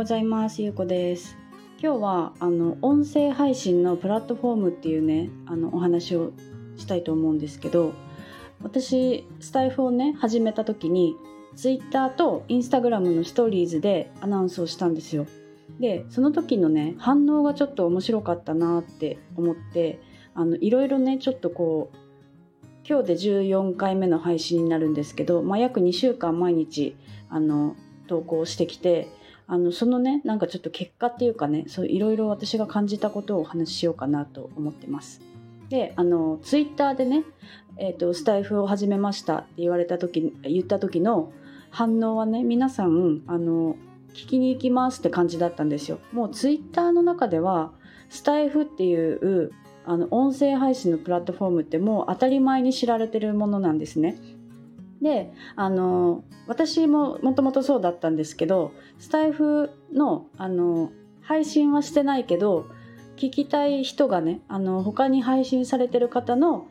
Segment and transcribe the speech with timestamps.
[0.00, 0.62] ございます。
[0.62, 1.36] ゆうこです。
[1.78, 6.32] 今日はあの音声配信のプラットフォームっていうねあのお話を
[6.78, 7.92] したいと思うんですけど
[8.62, 11.16] 私スタイフをね始めた時に
[11.54, 15.26] Twitter と Instagram のストーリーズでアナウンスをしたんですよ。
[15.78, 20.00] でその時のね反応がちょっと面白かったなって思って
[20.32, 21.96] あのいろいろねちょっとこう
[22.88, 26.96] 今日で14回目の配信になるんですけど、まあ、約2週間毎日
[27.28, 27.76] あの
[28.06, 29.19] 投稿してきて
[29.52, 35.20] あのそのねなんかちょっと結果っていうかねそういろいろ私が感じたことをお話ししようかなと思ってます。
[35.68, 37.24] であのツイッターでね、
[37.76, 41.32] えーと、スタイフを始めましたって言われた時言った時の
[41.70, 43.76] 反応はね皆さんあの
[44.14, 45.98] 聞きに行きますって感じだったんですよ。
[46.12, 47.72] もうツイッターの中では
[48.08, 49.50] スタイフっていう
[49.84, 54.16] あの音声配信のプラットフォームってもう当たり前に知られてるものなんですね。
[55.00, 60.92] であの私ももともとそうだったんですけどスタイフのあの
[61.22, 62.66] 配信はしてないけど
[63.16, 66.68] 聞きたい人がねあの他に配信されてる方の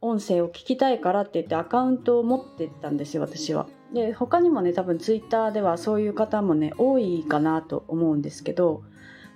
[0.00, 3.66] 音声を聞きたいからって言ってアカウントを持ってったんですよ私は。
[3.92, 8.82] で他にもね多分ツイッターではそういう方もね多いかなと思うんですけど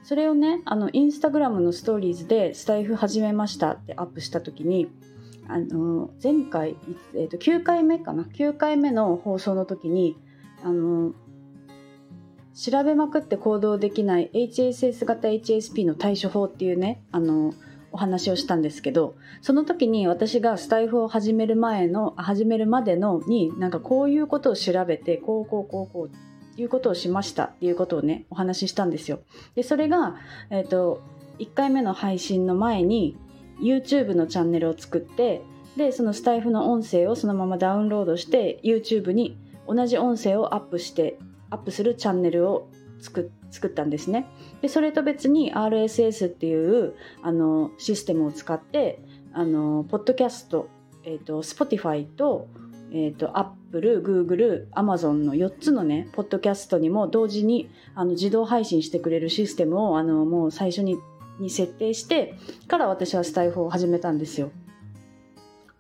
[0.05, 4.91] それをねあのインスタグラムのストーリーズでスタイフ始めましたってアップした時に
[5.49, 6.77] あの前回、
[7.15, 10.17] えー、と9回目かな？9回目の放送の時に
[10.63, 11.13] あの
[12.55, 17.55] 調べまくって行動できない HSS 型 HSP の対処法っていうねあの
[17.91, 29.21] お話をしたんですけどその時に私がスタイフを始める前の始めるまでのになんかこういうことを調べてこうこうこうこういうことをしましたっていうことをねお話ししたんですよ。
[29.55, 30.17] でそれが、
[30.51, 31.03] えーと
[31.39, 33.17] 1回目の配信の前に
[33.63, 35.43] YouTube のチャンネルを作って
[35.77, 41.19] でそのスタイフの音声をそのままダウンロードして YouTube に同じ音声をアップして
[41.51, 42.69] アップするチャンネルを
[43.01, 44.27] 作作ったんですね。
[44.63, 49.03] でそれと別に RSS っていうあのシステムを使って
[49.35, 50.69] あのポッドキャスト、
[51.05, 52.49] えーと、Spotify と,、
[52.93, 60.97] えーと、Apple、Google、Amazon の4つのねポッドキャストにも同時にあの自動配信してくれるシステムをあのもう最初に
[61.39, 62.35] に設定して
[62.69, 64.51] から私はスタイフを始めたんですよ。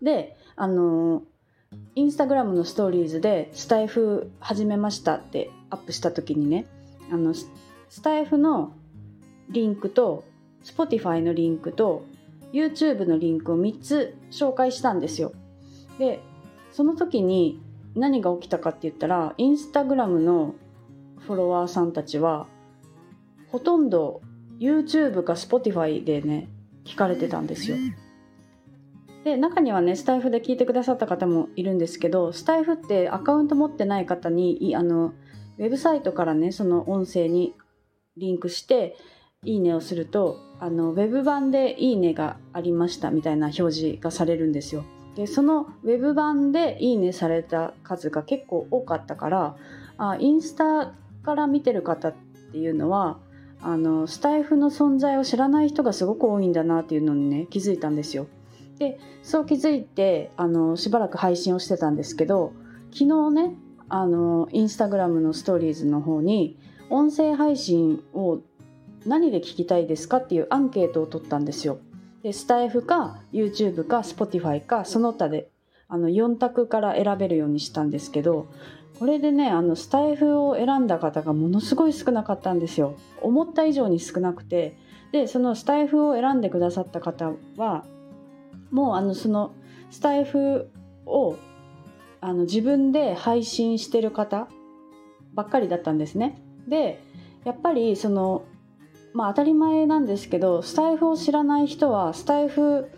[0.01, 1.23] であの
[1.95, 6.67] インスタグラムのストーリーズでスタイフ始めましたってアップした時にね
[7.11, 7.49] あのス
[8.03, 8.73] タイフの
[9.49, 10.25] リンクと
[10.65, 12.05] Spotify のリンクと
[12.53, 15.33] YouTube のリンクを3つ紹介したんですよ。
[15.99, 16.21] で
[16.73, 17.61] その時に
[17.95, 20.55] 何が起きたかって言ったらインスタグラムの
[21.21, 22.47] フォロワーさんたちは
[23.51, 24.23] ほとんど
[24.62, 26.49] YouTube か Spotify でね
[26.84, 27.77] 聞かれてたんですよ。
[29.25, 35.15] で中にはねスタイフで聞いてくださった方もいるんですけどスタイフってアカウント持ってない方にあの
[35.59, 37.55] ウェブサイトからねその音声に
[38.17, 38.97] リンクして
[39.45, 44.84] いいねをするとあのウェブ版でいいねがありましたみたいな表示がされるんですよ。
[45.17, 49.56] でそのウェブ版でいいねされた数が結構多かったから
[49.99, 52.15] あインスタから見てる方っ
[52.53, 53.19] ていうのは
[53.62, 58.27] あのスタイフの存在を知らない人がすごく多いんだなっていうのにね気づいたんですよ。
[58.78, 62.53] でそう気づいてあのしばらく配信をしてたんですけど
[62.93, 63.55] 昨日ね
[63.89, 66.59] あのインスタグラムのストーリーズの方に
[66.91, 68.41] 音声配信を
[69.06, 71.78] 何で聞きたいですかっていうアンケートを取ったんですよ。
[72.22, 75.51] でスタイフか YouTube か Spotify かその他で
[75.89, 78.49] あの4択から選べるようにしたんですけど
[79.03, 82.95] これでねあのスタイフを選んだ方がものすごい少なかったんですよ。
[83.21, 84.79] 思った以上に少なくて。
[85.11, 87.85] でそのスタイフを選んでくださった方は
[88.71, 89.55] もうあのその
[89.91, 90.71] スタイフ
[91.05, 91.35] を
[92.21, 94.47] あの自分で配信してる方
[95.34, 96.41] ばっかりだったんですね。
[96.69, 97.03] で
[97.45, 98.45] やっぱりその
[99.15, 102.89] まあ当たり前なんですけどスタイフを知らない人はスタイフ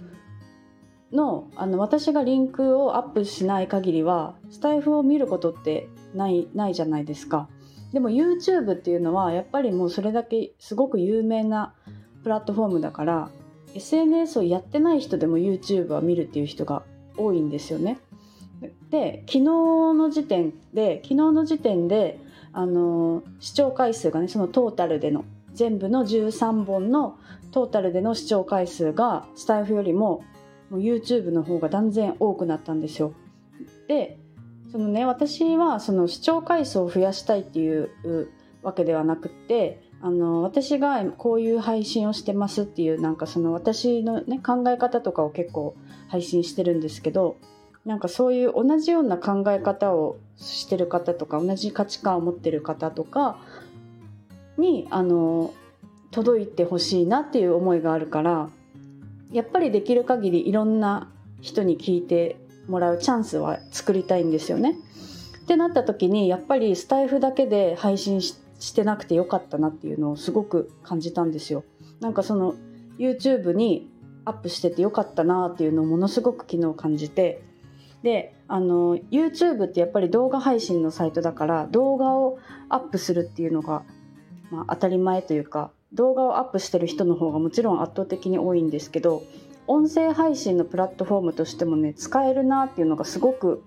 [1.12, 7.48] のあの私がリンクをアップしない限りはスタイフを見ることってないないじゃないですか
[7.92, 11.74] でも YouTube っていうのはやっぱりもうそれだけすごく有名な
[12.22, 13.30] プラットフォームだから
[13.74, 16.82] SNS をやってない人でも YouTube は見るっていう人が
[17.16, 17.98] 多いんですよね
[18.90, 22.20] で昨日の時点で昨日の時点で
[22.52, 27.18] あの視聴回数がねそのトータルでの全部の13本の
[27.52, 30.24] トータルでの視聴回数がスタイフよりも
[30.70, 33.12] もう YouTube の方が断然多くなったんですよ。
[33.86, 34.18] で
[34.74, 37.90] そのね私はその視聴回数を増やしたいっていう
[38.60, 45.76] わけではなくてあの私がこういう配信をしてますっていうなんかその私の、ね、考え方とかを結構
[46.08, 47.36] 配信してるんですけど
[47.84, 53.38] なんかそういう同じような考え方をしてる方とか同じ価値観を持ってる方とか
[54.58, 55.54] にあの
[56.10, 58.50] 届いてほしいなっていう思いがあるから
[59.30, 64.76] やっぱりできる限りいろんな人に聞いてもらうチャンスは作りたいんですよね。
[65.42, 71.64] ってなった時にやっぱりスタイフだけで配信してなくてよかったなっていうのをすごく感じたんですよ。
[72.00, 72.54] なんかその
[72.98, 73.90] YouTube に
[74.24, 77.42] アップしててよかったなっていうのをものすごく昨日感じて
[78.02, 82.38] であの YouTube ってやっぱり動画配信のサイトだから動画を
[82.68, 83.82] アップするっていうのが、
[84.50, 89.22] まあ、当たり前というか動画をアップしてる人の方がもちろん圧倒的に多いんですけど
[89.66, 93.62] 音声配信のプラットフォームとしてもね使えるなっていうのがすごく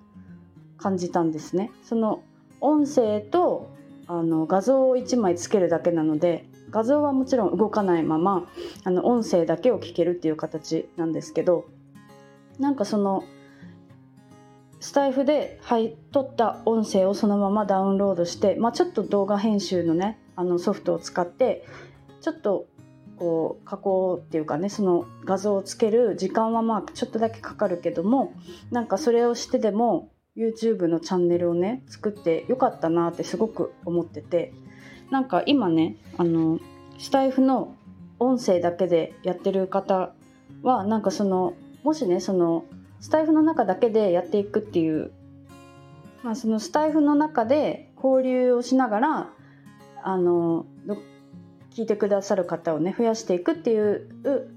[0.77, 1.71] 感じたんですね。
[1.83, 2.21] その
[2.61, 3.69] 音声と
[4.07, 8.47] あの画像を1枚つけるだけなので画像はもちろん動かないまま
[8.83, 11.65] あの音声だけを聞けるっていう形なんですけど
[12.59, 13.23] なんかその
[14.79, 21.65] スタイフで、はい、撮った音声をそのままダウンロードして、まあ、ちょっと動画編集のねあのソフトを使って
[22.21, 22.67] ちょっと
[23.17, 28.33] こう加工っていうかねその画像をつける時間はまあちょっとだけかかるけども
[28.71, 34.53] なんかそれをしてでも YouTube のチャンネルをね作ってよかったなってすごく思ってて。
[35.09, 36.59] なんか今ねあの
[36.97, 37.75] スタイフの
[38.19, 40.13] 音声だけでやってる方
[40.63, 41.53] はなんかその
[41.83, 42.65] もしねその
[42.99, 45.11] スタイフの中だけでやっていくっていう、
[46.23, 49.29] まあ、そのスタイフの中で交流をしながら
[50.03, 50.65] あの
[51.77, 54.09] 聞いてくださる方をね増やしていくっていう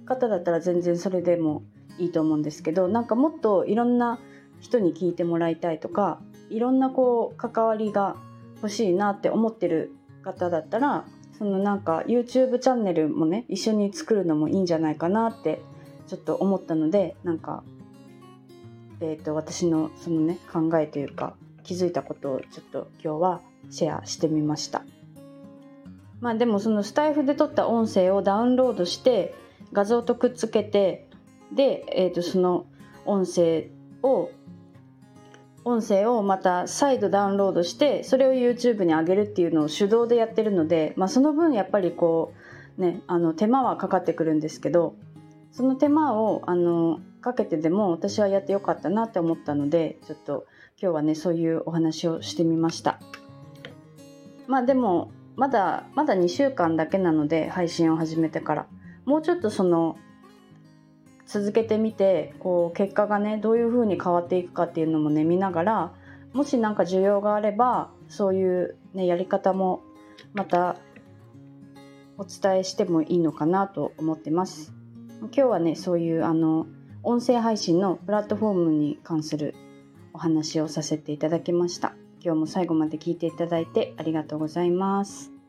[0.07, 1.63] 方だったら全然それでも
[1.99, 4.19] いいと思うんですけどなんかもっといろんな
[4.61, 8.17] 人に聞いてもらいたいとかいろんなこう関わりが
[8.57, 11.05] 欲しいなって思ってる方だったら
[11.37, 15.61] そのなんか YouTube チャンネルもね一緒に作るのもいいんじゃないかなって
[16.07, 17.63] ちょっと思ったのでなんか、
[19.01, 21.35] えーと、私のそのね考えというか
[21.65, 24.85] 気づいたことをちょっと今日はシェアしてみました。
[26.21, 29.35] まあでもそのスタイフで撮った音声をダウンロードして
[29.73, 31.09] 画像とくっつけて
[31.53, 32.67] で、えー、とその
[33.07, 33.69] 音声
[34.03, 34.31] を
[35.65, 42.33] 音声をまた再度ダウンロードしてそれを YouTube に上げるっていうのを手動でやってるので、まあ、その分やっぱりこ
[42.79, 44.95] うねあの手間はかかってくるんですけど
[45.53, 50.47] その手間をあのかけてでも私はやってよかったなって思ったのでちょっと
[50.81, 52.99] 今日はねそういうお話をしてみました。
[54.47, 58.67] まあでもまだまだ2週間だけなので配信を始めてから
[59.05, 59.97] もうちょっとその
[61.27, 65.93] 続けてみてこう結果がねどういう風に変わっていくかっていうのもね見ながら
[66.33, 69.83] もし何か需要があればそういう、ね、やり方も
[70.35, 70.77] また
[72.19, 74.75] お伝えしてもいいのかなと思ってます。
[75.21, 76.67] 今日はねそういうあの
[77.03, 79.55] 音声配信のプラットフォームに関する
[80.13, 81.95] お話をさせていただきました。
[82.23, 85.40] 今日も最後まで聞いていただいてありがとうございます。